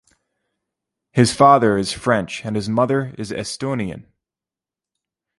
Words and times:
His 1.11 1.31
father 1.31 1.77
is 1.77 1.91
French 1.93 2.43
and 2.43 2.55
his 2.55 2.67
mother 2.67 3.13
Estonian. 3.19 4.07